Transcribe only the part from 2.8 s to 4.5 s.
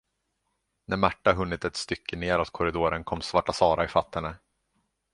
kom Svarta Sara ifatt henne.